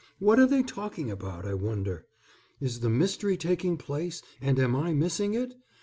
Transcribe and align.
What 0.17 0.39
are 0.39 0.47
they 0.47 0.63
talking 0.63 1.11
about, 1.11 1.45
I 1.45 1.53
wonder? 1.53 2.07
Is 2.59 2.79
the 2.79 2.89
mystery 2.89 3.37
taking 3.37 3.77
place, 3.77 4.23
and 4.41 4.57
am 4.57 4.75
I 4.75 4.93
missing 4.95 5.35
it? 5.35 5.53